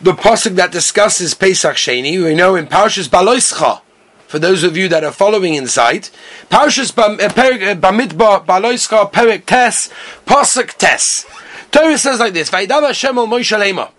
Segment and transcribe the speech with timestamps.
[0.00, 2.22] the pasuk that discusses Pesach Sheni.
[2.22, 3.82] We know in Parshas Baloischa,
[4.26, 6.08] for those of you that are following inside,
[6.48, 9.90] Parshas uh, uh, Bamidbar Baloischa Perik Tes
[10.26, 11.26] Pasuk Tes.
[11.70, 13.90] Torah says like this: Vaydav Hashem al Moshe Lema,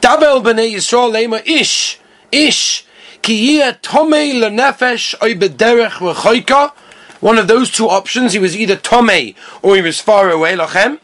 [0.00, 2.00] Dabel b'nei Yisrael Lema Ish
[2.32, 2.84] Ish
[3.22, 6.72] Ki Yeh Tomei LeNefesh Oy Bederech V'Choika
[7.20, 11.00] one of those two options, he was either Tomei or he was far away, Lachem.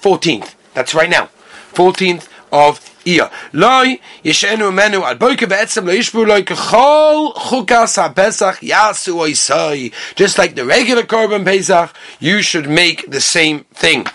[0.00, 0.54] 14th.
[0.74, 1.28] That's right now.
[1.72, 3.30] 14th of Iyah.
[3.52, 5.84] Loi yeshenu menu ad boike ve'etzem
[6.26, 9.92] loi kechol chukas ha'pesach yasu.
[10.14, 14.06] Just like the regular Korban Pesach, you should make the same thing.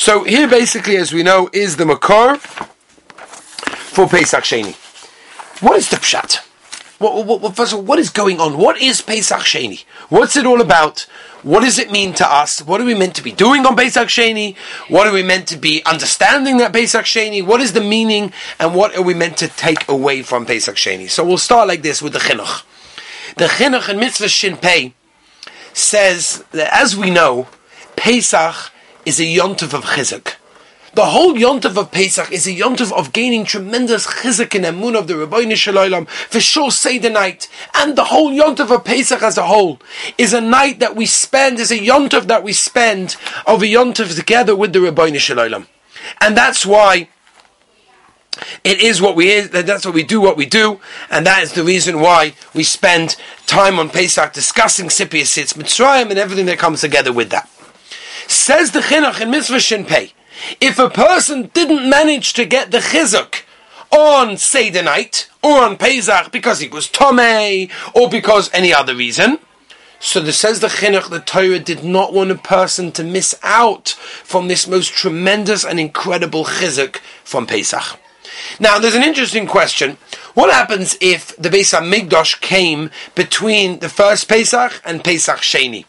[0.00, 4.72] So here, basically, as we know, is the makar for Pesach Sheni.
[5.62, 6.36] What is the pshat?
[6.96, 8.56] What, what, first of all, what is going on?
[8.56, 9.84] What is Pesach Sheni?
[10.08, 11.00] What's it all about?
[11.42, 12.62] What does it mean to us?
[12.62, 14.56] What are we meant to be doing on Pesach Sheni?
[14.88, 17.44] What are we meant to be understanding that Pesach Sheni?
[17.44, 21.10] What is the meaning and what are we meant to take away from Pesach Sheni?
[21.10, 22.62] So we'll start like this with the chinuch.
[23.36, 24.94] The chinuch in Mitzvah Shin Pei
[25.74, 27.48] says that as we know,
[27.96, 28.72] Pesach
[29.04, 30.36] is a yontif of chizuk.
[30.92, 35.06] The whole yontif of Pesach is a yontif of gaining tremendous chizuk and emun of
[35.06, 37.48] the Rabbeinu Shalom for sure Seder night.
[37.74, 39.80] And the whole yontif of Pesach as a whole
[40.18, 44.16] is a night that we spend, is a yontif that we spend of a yontif
[44.16, 45.68] together with the Rabbeinu Shalom.
[46.20, 47.08] And that's why
[48.64, 49.50] it is what we is.
[49.50, 50.20] That's what we do.
[50.20, 54.86] What we do, and that is the reason why we spend time on Pesach discussing
[54.86, 57.49] Sipia Sitz Mitzrayim and everything that comes together with that.
[58.50, 60.12] Says the chinuch in Mitzvah Shinpei,
[60.60, 63.42] if a person didn't manage to get the chizuk
[63.92, 69.38] on Seder night or on Pesach because he was Tomei or because any other reason,
[70.00, 73.90] so this says the chinuch, the Torah did not want a person to miss out
[73.90, 78.00] from this most tremendous and incredible chizuk from Pesach.
[78.58, 79.96] Now, there's an interesting question.
[80.34, 85.84] What happens if the Beis Hamikdash came between the first Pesach and Pesach Sheni?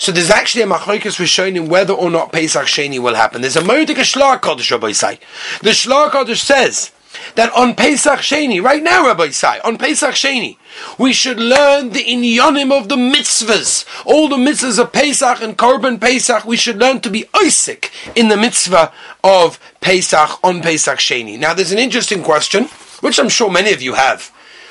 [0.00, 3.42] So there's actually a machlokes rishonim whether or not Pesach Sheni will happen.
[3.42, 5.20] There's a moedik Shlar Kodesh, Rabbi Say.
[5.60, 6.90] The Shlar Kodesh says
[7.34, 10.56] that on Pesach Sheni, right now, Rabbi Say, on Pesach Sheni,
[10.96, 13.84] we should learn the inyanim of the mitzvahs.
[14.06, 18.28] All the mitzvahs of Pesach and Korban Pesach, we should learn to be Isaac in
[18.28, 18.90] the mitzvah
[19.22, 21.38] of Pesach on Pesach Sheni.
[21.38, 24.28] Now, there's an interesting question, which I'm sure many of you have.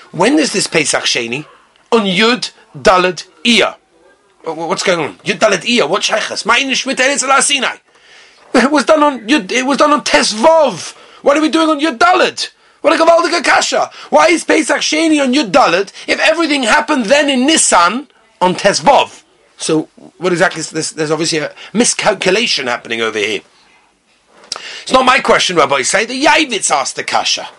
[0.09, 1.45] When is this Pesach Sheni?
[1.91, 3.75] On Yud Dalad Iyah.
[4.43, 5.15] What's going on?
[5.17, 6.45] Yudalet Iya, what shaykhas?
[6.45, 7.77] Ma'in Shmita Eretz Sinai.
[8.53, 10.95] It was done on it was done on Tesvov.
[11.23, 12.49] What are we doing on Yudalet?
[12.81, 13.91] What a Gavaldiga Kasha.
[14.09, 18.07] Why is Pesach Sheni on Yudalet if everything happened then in Nissan
[18.39, 19.23] on Tesvov?
[19.57, 20.91] So what exactly is this?
[20.91, 23.41] There's obviously a miscalculation happening over here.
[24.83, 25.81] It's not my question, Rabbi.
[25.83, 27.49] Say the Yavitz asked the Kasha.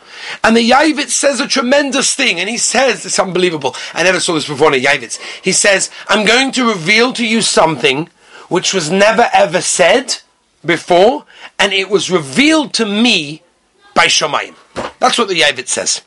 [0.45, 3.75] And the Yavitz says a tremendous thing, and he says, it's unbelievable.
[3.95, 5.19] I never saw this before in a.
[5.43, 8.09] He says, I'm going to reveal to you something
[8.49, 10.19] which was never ever said
[10.65, 11.25] before,
[11.59, 13.43] and it was revealed to me
[13.95, 14.55] by Shomayim.
[14.99, 16.03] That's what the Yavitz says.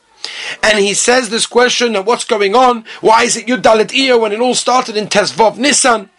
[0.62, 4.32] And he says this question of what's going on, why is it Yudalit Iyo when
[4.32, 6.10] it all started in Tesvov Nissan?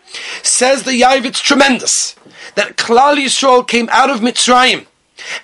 [0.42, 2.14] Says the Yavitz tremendous,
[2.54, 4.86] that Klal Yisrael came out of Mitzrayim,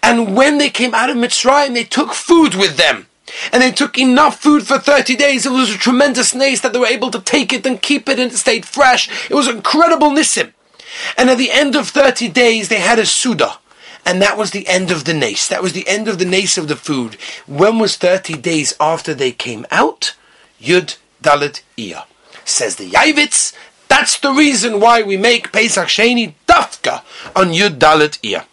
[0.02, 3.06] and when they came out of Mitzrayim, they took food with them.
[3.52, 5.46] And they took enough food for 30 days.
[5.46, 8.18] It was a tremendous nace that they were able to take it and keep it
[8.18, 9.08] and it stayed fresh.
[9.30, 10.52] It was incredible nissim.
[11.16, 13.58] And at the end of 30 days, they had a Suda.
[14.04, 15.46] And that was the end of the nace.
[15.46, 17.16] That was the end of the nace of the food.
[17.46, 20.16] When was 30 days after they came out?
[20.60, 22.04] Yud Dalit Iyah.
[22.44, 23.54] Says the Yavitz,
[24.00, 27.02] that's the reason why we make Pesach Sheni Dafka
[27.36, 28.46] on Yud Dalit Iyah.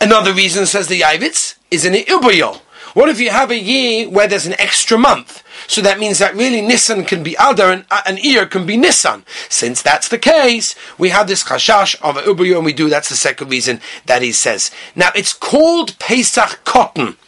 [0.00, 2.56] Another reason, says the Yavitz, is an Ibayol.
[2.94, 5.42] What if you have a year where there's an extra month?
[5.66, 9.24] So that means that really Nissan can be Adar and uh, can be Nissan.
[9.50, 13.10] Since that's the case, we have this chashash of a Ubayo and we do, that's
[13.10, 14.70] the second reason that he says.
[14.96, 17.18] Now it's called Pesach Katan.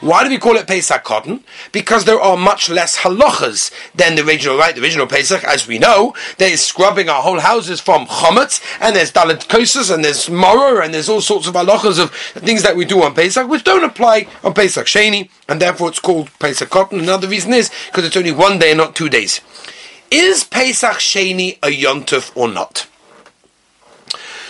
[0.00, 1.42] Why do we call it Pesach Katan?
[1.72, 4.74] Because there are much less halachas than the original, right?
[4.74, 8.94] The original Pesach, as we know, there is scrubbing our whole houses from chometz, and
[8.94, 12.76] there's dalit kosas, and there's morah, and there's all sorts of halachas of things that
[12.76, 16.68] we do on Pesach, which don't apply on Pesach Sheni, and therefore it's called Pesach
[16.68, 17.00] Katan.
[17.00, 19.40] Another reason is because it's only one day and not two days.
[20.10, 22.86] Is Pesach Sheni a yontif or not?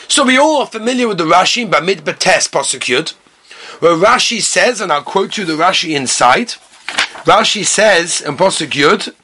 [0.09, 3.13] So we all are familiar with the Rashi, Bamid Bates prosecuted
[3.81, 6.55] where Rashi says, and I'll quote you the Rashi inside.
[7.25, 9.15] Rashi says in Pasuk Yud,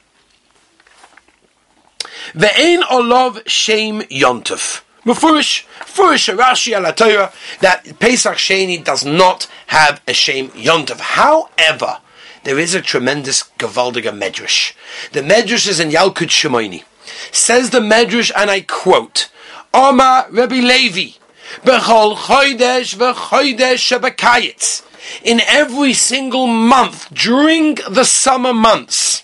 [2.33, 4.81] Ve'ein olav shem yontef.
[5.05, 10.99] Mufurish, Furish Rashi al Torah that Pesach Sheni does not have a shame yontav.
[10.99, 11.99] However,
[12.43, 14.73] there is a tremendous Gavaldiga Medrash.
[15.11, 16.83] The Medrash is in Yalkut Shimoini.
[17.31, 19.29] Says the Medrash, and I quote,
[19.73, 21.17] Oma Rebbe Levi,
[21.61, 24.83] Bechol Chodesh v'Chodesh Shebekayitz.
[25.23, 29.23] In every single month during the summer months,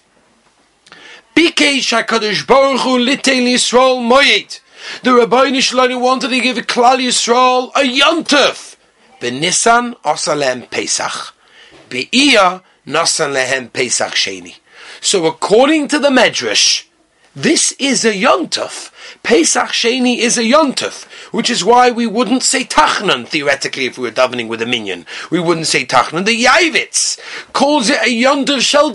[1.35, 4.59] Bikesh HaKadosh Baruch Hu Yisrael Moyed.
[5.03, 8.75] The Rabbi Shalom wanted to give Klal Yisrael a Yontef.
[9.21, 11.33] Benisan Osalem Pesach.
[11.89, 14.55] Be'iyah Nasan Lehem Pesach Sheni.
[15.01, 16.85] So according to the Medrash,
[17.35, 18.91] this is a Yontef.
[19.23, 24.07] Pesach Sheni is a Yontef, which is why we wouldn't say Tachnan, theoretically, if we
[24.07, 25.05] were davening with a minion.
[25.29, 26.25] We wouldn't say Tachnan.
[26.25, 27.19] The Yavitz
[27.53, 28.91] calls it a Yontef Shel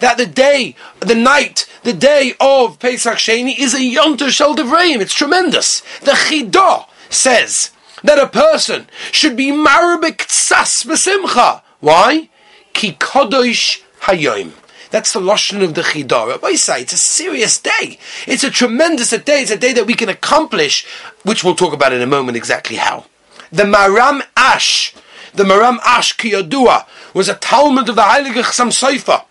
[0.00, 4.54] that the day, the night, the day of Pesach Sheni is a Yonter Shel.
[4.58, 5.80] It's tremendous.
[6.00, 7.70] The Chidah says
[8.02, 11.62] that a person should be marabik tzas b'simcha.
[11.80, 12.28] Why?
[12.72, 14.52] Ki kodosh hayoim.
[14.90, 16.28] That's the lashon of the Chidah.
[16.28, 17.98] Rabbi say it's a serious day.
[18.26, 19.42] It's a tremendous day.
[19.42, 20.86] It's a day that we can accomplish,
[21.24, 23.04] which we'll talk about in a moment exactly how.
[23.52, 24.94] The Maharam Ash,
[25.34, 29.24] the Maharam Ash Kiyodua, was a Talmud of the Heilige Chassam Sofer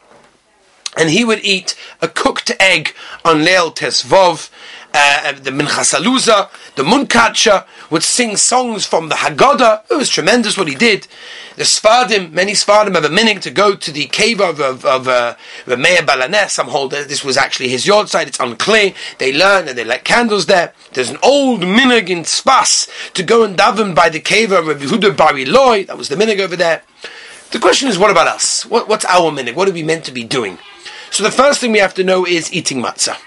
[0.98, 2.94] and he would eat a cooked egg
[3.24, 4.50] on Leil Tesvov,
[4.98, 9.84] uh, the Minchas Elazar, the Munkacha, would sing songs from the Haggadah.
[9.92, 11.08] It was tremendous what he did.
[11.56, 15.08] The Sfardim, many Sfardim have a minute to go to the cave of, of, of
[15.08, 15.36] uh,
[15.68, 16.52] Meir Baal Haness.
[16.52, 18.28] Some hold that this was actually his yard site.
[18.28, 18.94] It's unclear.
[19.20, 20.74] They learn and they light candles there.
[20.94, 25.16] There's an old minig in Spas to go and daven by the cave of Yehuda
[25.16, 25.88] bar Ilai.
[25.88, 26.84] That was the minig over there.
[27.52, 28.66] The question is, what about us?
[28.66, 29.56] What, what's our minig?
[29.56, 30.58] What are we meant to be doing?
[31.12, 33.18] So the first thing we have to know is eating matzah.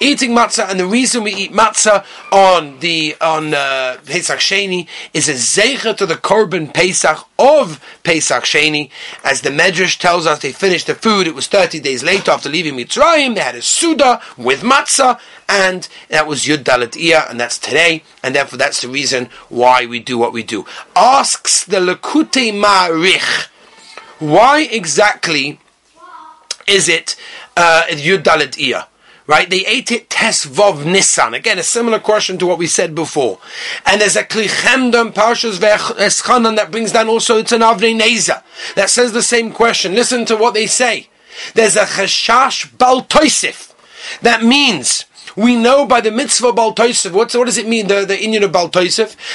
[0.00, 5.28] Eating matzah, and the reason we eat matzah on the on uh, Pesach Sheni is
[5.28, 8.90] a zecher to the korban Pesach of Pesach Sheni.
[9.24, 11.26] As the Medrash tells us, they finished the food.
[11.26, 13.34] It was thirty days later after leaving Mitzrayim.
[13.34, 15.18] They had a suda with matzah,
[15.48, 16.96] and that was Yud Dalet
[17.30, 18.02] and that's today.
[18.22, 20.66] And therefore, that's the reason why we do what we do.
[20.94, 23.48] Asks the Likutei Maharich,
[24.18, 25.58] why exactly?
[26.70, 27.16] is it
[27.56, 28.86] uh, Yud Dalet Iyah?
[29.30, 29.48] Right?
[29.48, 31.36] They ate it Tes Vov Nissan.
[31.36, 33.38] Again, a similar question to what we said before.
[33.86, 38.42] And there's a Kli Chemdah Parshas V'Eschanan that brings down also it's an Avnei Neza
[38.74, 39.94] that says the same question.
[39.94, 41.10] Listen to what they say.
[41.54, 43.72] There's a Cheshash Bal Toisif.
[44.20, 45.04] That means
[45.36, 48.66] we know by the mitzvah Bal what, does it mean, the, the Indian of Bal?
[48.66, 48.80] The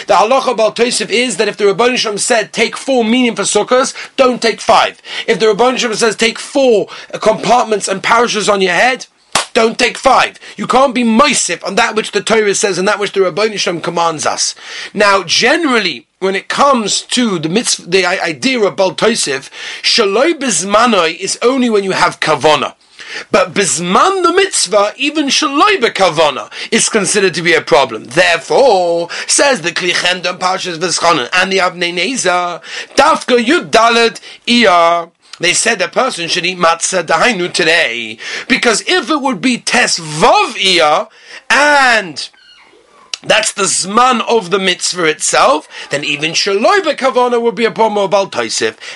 [0.10, 4.42] halacha Bal is that if the Rabban Shem said take four meaning for sukkahs, don't
[4.42, 5.02] take five.
[5.26, 6.90] If the Rabban Shem says take four
[7.22, 9.08] compartments and parishes on your head,
[9.56, 10.40] don't take five.
[10.58, 13.58] You can't be moisif on that which the Torah says and that which the Rabban
[13.58, 14.54] Shem commands us.
[14.94, 19.50] Now, generally, when it comes to the mitzvah, the idea of Bal Tosef,
[19.82, 22.76] shaloi bizmanoi is only when you have kavana.
[23.32, 28.04] But bisman the mitzvah, even shaloi bekavana, is considered to be a problem.
[28.04, 32.62] Therefore, says the Kli Chemdah Parshas Veschanan and the Avnei Neza,
[32.96, 34.20] Dafka Yud Dalet.
[35.40, 38.18] They said a person should eat matzah dahainu today
[38.48, 41.10] because if it would be tes vav iyah
[41.50, 42.30] and
[43.22, 48.12] that's the zman of the mitzvah itself, then even shaloi bekavana would be a of
[48.12, 48.32] Bal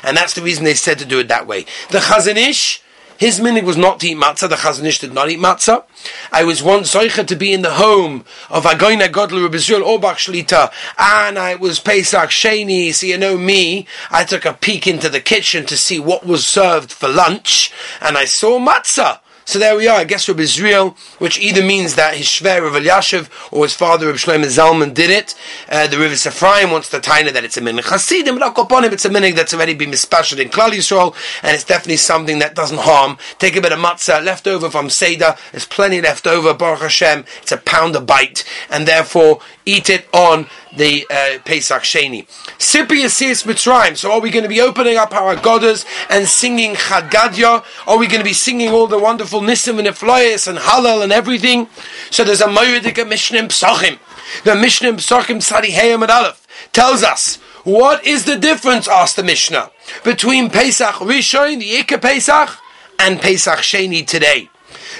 [0.03, 1.65] and that's the reason they said to do it that way.
[1.89, 2.83] The Chazon Ish
[3.19, 4.47] his minig was not to eat matzah.
[4.47, 5.83] The Chazon Ish did not eat matzah.
[6.31, 10.71] I was once zoicha to be in the home of Agoina Godler Rebizul Auerbach Shlita,
[10.97, 12.93] and I was Pesach Sheni.
[12.93, 16.45] So you know me, I took a peek into the kitchen to see what was
[16.45, 19.19] served for lunch, and I saw matzah.
[19.49, 19.97] So there we are.
[19.97, 24.05] I guess Rabbi Israel, which either means that his Shver of Eliashiv or his father
[24.05, 25.33] Rabbi Shlomo Zalman did it.
[25.67, 28.93] Uh, the River Ephraim wants to tie that it's a minig Chasidim, but upon him
[28.93, 32.53] it's a minig that's already been mispashed in Klal Yisrael, and it's definitely something that
[32.53, 33.17] doesn't harm.
[33.39, 35.35] Take a bit of matzah left over from Seder.
[35.51, 36.53] There's plenty left over.
[36.53, 40.45] Baruch Hashem, it's a pound a bite, and therefore eat it on
[40.75, 42.27] the uh, Pesach Sheni.
[42.57, 43.97] Sipi Yasias Mitzrayim.
[43.97, 47.63] So are we going to be opening up our goddess and singing Chad Gadya?
[47.87, 51.11] Are we going to be singing all the wonderful Nisim and Efloyas and Halal and
[51.11, 51.67] everything?
[52.09, 53.99] So there's a Moyedika Mishnah Psachim.
[54.43, 59.71] The Mishnah Psachim Tzadihayim and Aleph tells us what is the difference, asked the Mishnah,
[60.03, 62.57] between Pesach Rishon, the Ikka Pesach,
[62.97, 64.49] and Pesach Sheni today.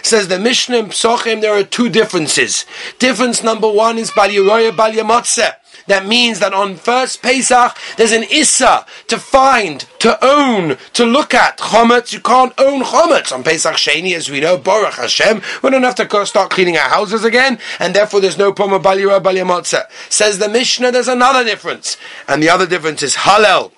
[0.01, 0.89] Says the Mishnah
[1.25, 2.65] in there are two differences.
[2.99, 4.91] Difference number one is Bal Yeroya Bal
[5.89, 11.33] That means that on first Pesach, there's an Issa to find, to own, to look
[11.33, 11.57] at.
[11.57, 13.33] Chometz, you can't own Chometz.
[13.33, 16.89] On Pesach Sheni, as we know, Baruch Hashem, we don't have to start cleaning our
[16.89, 19.85] houses again, and therefore there's no problem of Balira Balyamotza.
[20.09, 21.97] Says the Mishnah, there's another difference.
[22.27, 23.71] And the other difference is Hallel.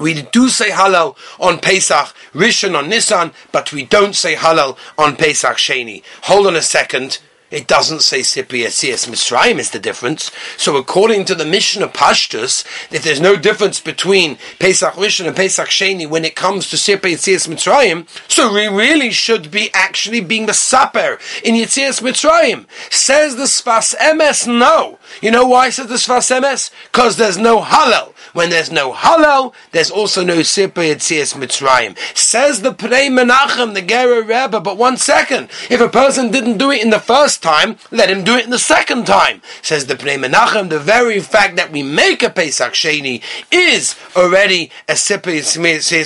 [0.00, 5.16] We do say halal on Pesach, Rishon on Nissan, but we don't say halal on
[5.16, 6.02] Pesach Sheni.
[6.22, 7.18] Hold on a second.
[7.50, 10.30] It doesn't say Sipi Yetzias Mitzrayim is the difference.
[10.56, 15.34] So according to the mission of Pashtus, if there's no difference between Pesach Rishon and
[15.34, 20.20] Pesach Sheni when it comes to Sipi Yetzias Mitzrayim, so we really should be actually
[20.20, 22.66] being the Saper in Yetzias Mitzrayim.
[22.92, 24.98] Says the Sfas Emes, no.
[25.20, 26.70] You know why says the Sfas Emes?
[26.92, 28.14] Because there's no Hallel.
[28.32, 31.96] When there's no Hallel, there's also no Sipi Yetzias Mitzrayim.
[32.16, 35.50] Says the Pnei Menachem, the Gerrer Rebbe, but one second.
[35.68, 38.50] If a person didn't do it in the first time, let him do it in
[38.50, 39.42] the second time.
[39.62, 44.70] Says the Pnei Menachem, the very fact that we make a Pesach Sheni is already
[44.88, 45.40] a Sipir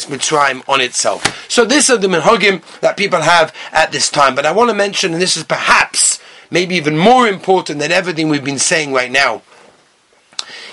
[0.06, 1.50] Mitzrayim on itself.
[1.50, 4.34] So these are the minhagim that people have at this time.
[4.34, 8.28] But I want to mention, and this is perhaps maybe even more important than everything
[8.28, 9.42] we've been saying right now,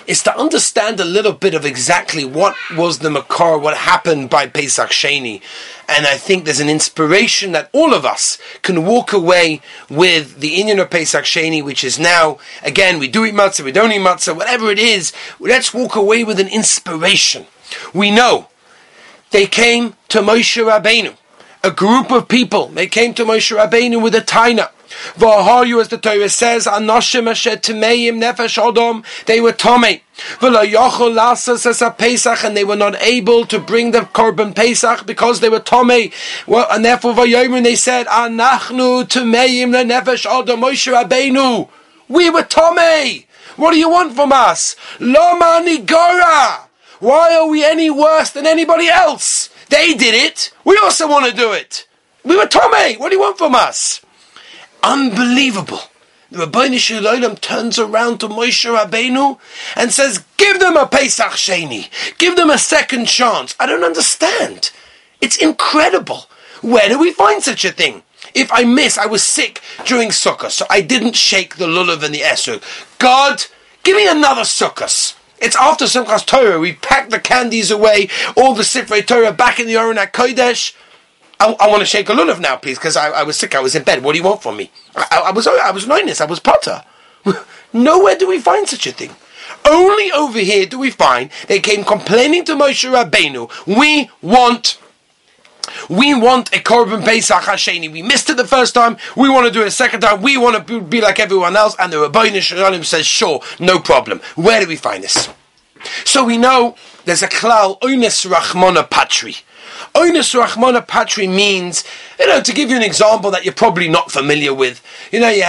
[0.07, 4.47] is to understand a little bit of exactly what was the Makar, what happened by
[4.47, 5.41] Pesach Sheni.
[5.87, 10.55] And I think there's an inspiration that all of us can walk away with the
[10.55, 13.99] Indian of Pesach Sheni, which is now, again, we do eat matzah, we don't eat
[13.99, 17.45] matzah, whatever it is, let's walk away with an inspiration.
[17.93, 18.47] We know
[19.31, 21.15] they came to Moshe Rabbeinu,
[21.63, 24.69] a group of people, they came to Moshe Rabbeinu with a taina.
[25.15, 30.01] V'ahayu, as the Torah says, anoshim asher timeim nefesh odom, they were tomei.
[30.39, 30.63] V'lo
[31.13, 35.39] lasas as a Pesach, and they were not able to bring the korban Pesach because
[35.39, 36.13] they were tomei.
[36.47, 41.69] Well, and therefore they said, anachnu timeim nefesh odom, Moshe Rabbeinu.
[42.07, 43.25] We were tomei.
[43.55, 44.75] What do you want from us?
[44.99, 46.67] Loma nigora.
[46.99, 49.49] Why are we any worse than anybody else?
[49.69, 50.51] They did it.
[50.63, 51.87] We also want to do it.
[52.23, 52.99] We were tomei.
[52.99, 54.01] What do you want from us?
[54.83, 55.81] Unbelievable.
[56.31, 59.37] The Rabbeinu Shalom turns around to Moshe Rabbeinu
[59.75, 61.89] and says, give them a Pesach Sheni.
[62.17, 63.53] Give them a second chance.
[63.59, 64.71] I don't understand.
[65.19, 66.27] It's incredible.
[66.61, 68.03] Where do we find such a thing?
[68.33, 72.15] If I miss, I was sick during Sukkah, so I didn't shake the lulav and
[72.15, 72.63] the esrog.
[72.97, 73.45] God,
[73.83, 75.15] give me another Sukkah.
[75.39, 76.59] It's after Simchas Torah.
[76.59, 80.73] We pack the candies away, all the Sifrei Torah back in the Aron Kodesh.
[81.41, 83.55] I, I want to shake a lulav now, please, because I, I, was sick.
[83.55, 84.03] I was in bed.
[84.03, 84.69] What do you want from me?
[84.95, 86.21] I, I was I was minus.
[86.21, 86.83] I was potter.
[87.73, 89.09] Nowhere do we find such a thing.
[89.67, 93.49] Only over here do we find they came complaining to Moshe Rabbeinu.
[93.65, 94.77] We want.
[95.89, 97.91] We want a Korban Pesach Hasheni.
[97.91, 98.97] We missed it the first time.
[99.15, 100.21] We want to do it a second time.
[100.21, 101.75] We want to be like everyone else.
[101.79, 104.19] And the Rabbeinu Shalom says, sure, no problem.
[104.35, 105.29] Where do we find this?
[106.03, 109.37] So we know there's a klal, Oines Rachmona Patri.
[109.93, 111.83] Onus Rahmana Patri means,
[112.19, 114.81] you know, to give you an example that you're probably not familiar with.
[115.11, 115.43] You know, you,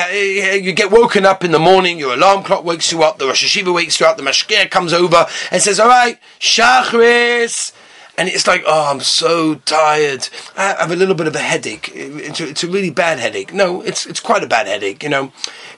[0.61, 3.45] you get woken up in the morning, your alarm clock wakes you up, the Rosh
[3.45, 7.73] Hashiva wakes you up, the Mashkir comes over and says, all right, Shachris,
[8.19, 10.29] and it's like, oh, I'm so tired.
[10.57, 11.91] I have a little bit of a headache.
[11.95, 13.55] It's a, it's a really bad headache.
[13.55, 15.03] No, it's it's quite a bad headache.
[15.03, 15.33] You know,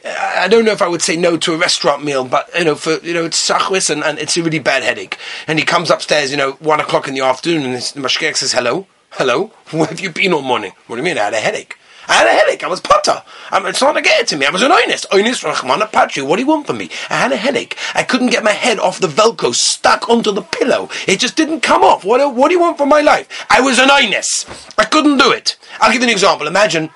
[0.05, 2.75] I don't know if I would say no to a restaurant meal, but you know,
[2.75, 5.17] for you know, it's sachwis and, and it's a really bad headache.
[5.47, 8.53] And he comes upstairs, you know, one o'clock in the afternoon, and the mashkek says,
[8.53, 10.73] "Hello, hello, where have you been all morning?
[10.87, 11.19] What do you mean?
[11.19, 12.63] I had a headache." I had a headache.
[12.63, 13.23] I was potter.
[13.51, 14.47] Um, it's not to get it to me.
[14.47, 15.07] I was an honest.
[15.13, 16.23] Honest Rahman Patri.
[16.23, 16.91] What do you want from me?
[17.11, 17.77] I had a headache.
[17.95, 20.89] I couldn't get my head off the Velcro stuck onto the pillow.
[21.07, 22.05] It just didn't come off.
[22.05, 23.47] What, what do you want from my life?
[23.51, 24.49] I was an honest.
[24.79, 25.57] I couldn't do it.
[25.81, 26.47] I'll give you an example.
[26.47, 26.91] Imagine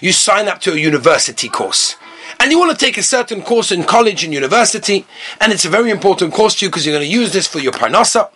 [0.00, 1.96] you sign up to a university course
[2.40, 5.06] and you want to take a certain course in college and university,
[5.40, 7.60] and it's a very important course to you because you're going to use this for
[7.60, 8.30] your parnasa.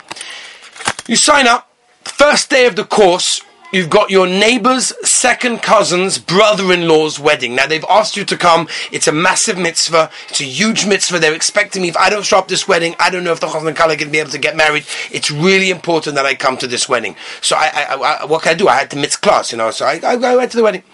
[1.09, 1.69] You sign up,
[2.05, 3.41] first day of the course,
[3.73, 7.56] You've got your neighbor's second cousin's brother-in-law's wedding.
[7.56, 8.68] Now they've asked you to come.
[8.92, 10.11] It's a massive mitzvah.
[10.28, 11.18] It's a huge mitzvah.
[11.18, 11.88] They're expecting me.
[11.88, 14.11] If I don't show up this wedding, I don't know if the chazan kala can
[14.11, 14.85] be able to get married.
[15.11, 17.16] It's really important that I come to this wedding.
[17.40, 18.68] So I, I, I what can I do?
[18.68, 19.73] I had to miss class, you know.
[19.73, 20.85] So I, I went to the wedding.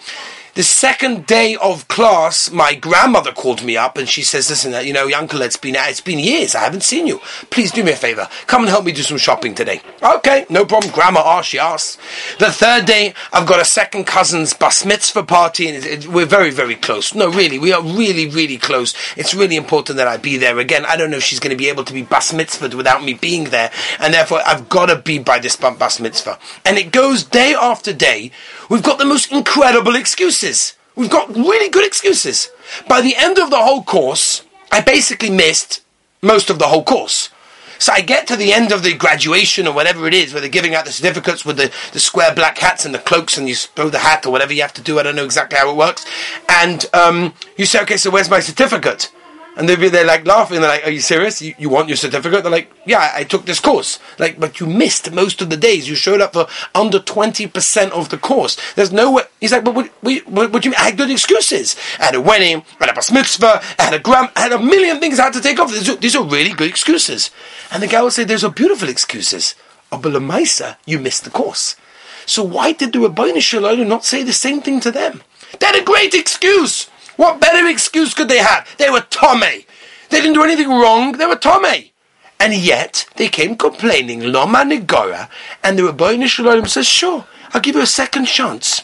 [0.54, 4.80] The second day of class, my grandmother called me up and she says, "Listen, uh,
[4.80, 6.54] you know, uncle, it's been it's been years.
[6.54, 7.22] I haven't seen you.
[7.48, 8.28] Please do me a favor.
[8.46, 10.92] Come and help me do some shopping today." Okay, no problem.
[10.92, 11.48] Grandma asked.
[11.48, 11.98] She asked.
[12.38, 16.26] The third day, I've got a second cousin's bas mitzvah party, and it, it, we're
[16.26, 17.14] very, very close.
[17.14, 18.92] No, really, we are really, really close.
[19.16, 20.58] It's really important that I be there.
[20.58, 23.02] Again, I don't know if she's going to be able to be bas mitzvah without
[23.02, 26.38] me being there, and therefore I've got to be by this bas mitzvah.
[26.66, 28.32] And it goes day after day.
[28.68, 30.76] We've got the most incredible excuses excuses.
[30.94, 32.50] We've got really good excuses.
[32.88, 35.82] By the end of the whole course, I basically missed
[36.20, 37.30] most of the whole course.
[37.78, 40.50] So I get to the end of the graduation or whatever it is, where they're
[40.50, 43.54] giving out the certificates with the, the square black hats and the cloaks, and you
[43.54, 44.98] throw the hat or whatever you have to do.
[44.98, 46.04] I don't know exactly how it works.
[46.48, 49.10] And um, you say, okay, so where's my certificate?
[49.54, 50.60] And they're, they're like laughing.
[50.60, 51.42] They're like, "Are you serious?
[51.42, 54.60] You, you want your certificate?" They're like, "Yeah, I, I, took this course." Like, but
[54.60, 55.88] you missed most of the days.
[55.88, 58.56] You showed up for under twenty percent of the course.
[58.74, 59.24] There's no way.
[59.40, 60.74] He's like, "But what, what, what, do you?
[60.76, 61.76] I had good excuses.
[61.98, 64.52] I had a wedding, I had a bas mitzvah, I had a gram, I had
[64.52, 65.70] a million things I had to take off.
[65.70, 67.30] These are, these are really good excuses."
[67.70, 69.54] And the guy would say, "Those are beautiful excuses."
[69.90, 71.76] But you missed the course.
[72.24, 75.22] So why did the Rabbi Shalom not say the same thing to them?
[75.58, 76.88] They had a great excuse.
[77.16, 78.68] What better excuse could they have?
[78.78, 79.66] They were Tommy.
[80.10, 81.12] They didn't do anything wrong.
[81.12, 81.92] They were Tommy.
[82.38, 85.28] And yet, they came complaining, Loma Negora,
[85.62, 88.82] and the Rabbi Shalom says, sure, I'll give you a second chance.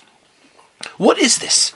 [0.97, 1.75] What is this?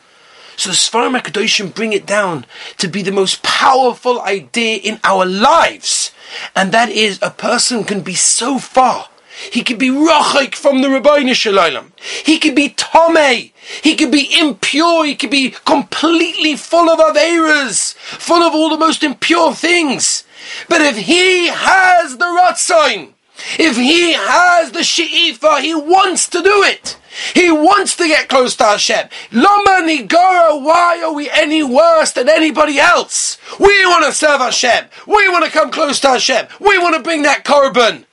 [0.57, 2.47] So the Sfarim HaKadoshim bring it down
[2.79, 6.13] to be the most powerful idea in our lives.
[6.55, 9.09] And that is a person can be so far
[9.51, 11.93] he could be rochik from the Rabbeinu Shalom.
[12.25, 13.53] He could be tomei.
[13.83, 15.05] He could be impure.
[15.05, 20.25] He could be completely full of averas, full of all the most impure things.
[20.69, 23.13] But if he has the Ratzon,
[23.59, 26.99] if he has the She'ifa, he wants to do it.
[27.35, 29.09] He wants to get close to Hashem.
[29.33, 33.39] Lama Nigara, why are we any worse than anybody else?
[33.59, 34.87] We want to serve Hashem.
[35.07, 36.47] We want to come close to Hashem.
[36.59, 38.05] We want to bring that korban.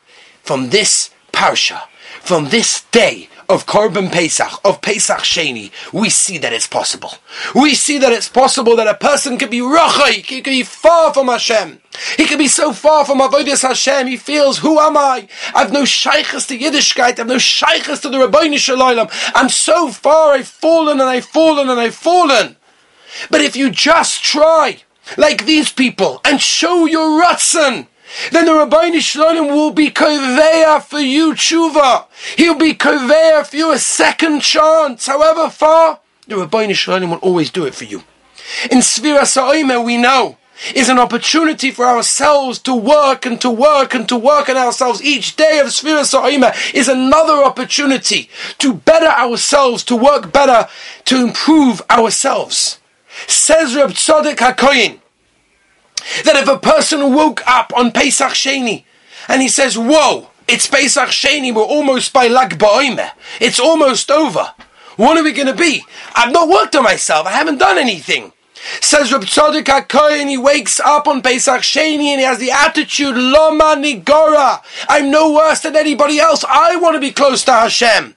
[0.49, 1.83] From this parsha,
[2.21, 7.13] from this day of Korban Pesach, of Pesach Sheni, we see that it's possible.
[7.53, 11.13] We see that it's possible that a person can be rachai, he can be far
[11.13, 11.81] from Hashem.
[12.17, 15.27] He can be so far from Avodas Hashem, he feels, who am I?
[15.53, 19.07] I've no shaykhs to Yiddishkeit, I've no shaykhs to the Rabbeinu Shalom.
[19.35, 22.55] I'm so far, I've fallen and I've fallen and I've fallen.
[23.29, 24.77] But if you just try,
[25.15, 27.85] like these people, and show your Ratzon,
[28.31, 32.05] then the Rabbi Shalom will be koveya for you tshuva.
[32.37, 35.99] He'll be koveya for you a second chance, however far.
[36.27, 38.03] The Rabbi Shalom will always do it for you.
[38.71, 40.37] In Svira Sa'omer we know
[40.75, 45.01] is an opportunity for ourselves to work and to work and to work on ourselves.
[45.01, 50.67] Each day of Svira Sa'omer is another opportunity to better ourselves, to work better,
[51.05, 52.79] to improve ourselves.
[53.27, 54.99] Says Reb Tzadok HaKoyin,
[56.23, 58.85] that if a person woke up on Pesach Sheni
[59.27, 64.53] and he says, Whoa, it's Pesach Sheni, we're almost by Lag Ba'omer, it's almost over.
[64.97, 65.83] What are we going to be?
[66.13, 68.33] I've not worked on myself, I haven't done anything.
[68.81, 73.15] Says Reb Tzadok HaKoyin, he wakes up on Pesach Sheni and he has the attitude,
[73.15, 78.15] Loma Nigora, I'm no worse than anybody else, I want to be close to Hashem.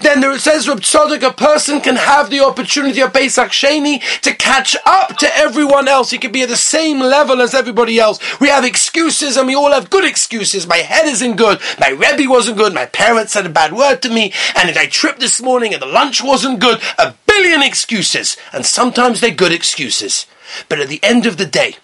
[0.00, 4.00] Then there it says, Reb Tzadok, a person can have the opportunity of Pesach Sheni
[4.20, 6.10] to catch up to everyone else.
[6.10, 8.18] He can be at the same level as everybody else.
[8.40, 10.66] We have excuses and we all have good excuses.
[10.66, 11.60] My head isn't good.
[11.78, 12.74] My Rebbe wasn't good.
[12.74, 14.32] My parents said a bad word to me.
[14.56, 16.80] And I tripped this morning and the lunch wasn't good.
[16.98, 18.36] A billion excuses.
[18.52, 20.26] And sometimes they're good excuses.
[20.68, 21.76] But at the end of the day,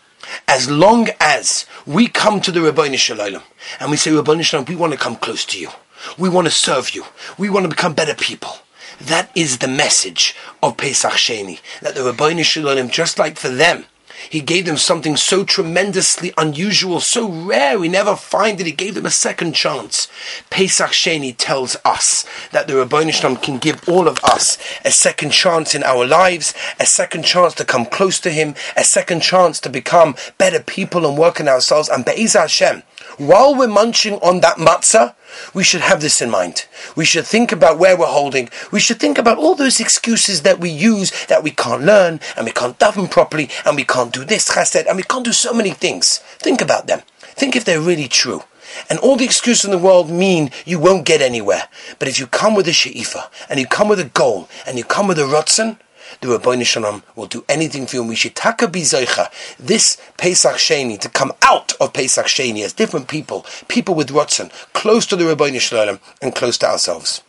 [0.47, 3.43] as long as we come to the Rabbi Shalom
[3.81, 5.71] and we say, Rabbi Shalom, we want to come close to you.
[6.19, 7.05] We want to serve you.
[7.39, 8.53] We want to become better people.
[9.01, 11.61] That is the message of Pesach Sheni.
[11.81, 13.87] That the Rabbi Shalom, just like for them,
[14.29, 18.67] he gave them something so tremendously unusual, so rare, we never find it.
[18.67, 20.09] He gave them a second chance.
[20.51, 25.31] Pesach Sheni tells us that the Rabbi Shalom can give all of us a second
[25.31, 29.59] chance in our lives, a second chance to come close to Him, a second chance
[29.61, 31.89] to become better people and work on ourselves.
[31.89, 32.83] And Be'ez Hashem,
[33.21, 35.15] while we're munching on that matzah,
[35.53, 36.67] we should have this in mind.
[36.97, 38.49] We should think about where we're holding.
[38.73, 42.47] We should think about all those excuses that we use that we can't learn and
[42.47, 45.53] we can't daven properly and we can't do this chesed and we can't do so
[45.53, 46.19] many things.
[46.39, 47.03] Think about them.
[47.21, 48.43] Think if they're really true.
[48.89, 51.69] And all the excuses in the world mean you won't get anywhere.
[51.99, 54.85] But if you come with a she'ifa and you come with a goal and you
[54.85, 55.79] come with a rotzen,
[56.21, 58.03] the Rabbi Shalom will do anything for you.
[58.03, 62.73] And We should taka bizoicha this Pesach Sheni to come out of Pesach Sheni as
[62.73, 67.23] different people, people with Ratzon, close to the Rabbi Shalom and close to ourselves.